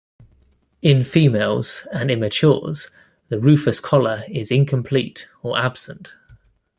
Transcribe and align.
In 0.81 1.03
females 1.03 1.87
and 1.93 2.09
immatures 2.09 2.89
the 3.29 3.37
rufous 3.39 3.79
collar 3.79 4.23
is 4.31 4.51
incomplete 4.51 5.27
or 5.43 5.55
absent. 5.55 6.13